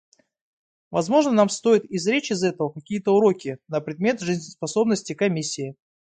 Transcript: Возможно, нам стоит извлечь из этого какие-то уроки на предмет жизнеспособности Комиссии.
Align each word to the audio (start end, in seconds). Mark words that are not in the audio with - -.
Возможно, 0.89 1.31
нам 1.31 1.47
стоит 1.49 1.85
извлечь 1.87 2.31
из 2.31 2.41
этого 2.41 2.69
какие-то 2.71 3.11
уроки 3.15 3.59
на 3.67 3.81
предмет 3.81 4.19
жизнеспособности 4.19 5.13
Комиссии. 5.13 5.75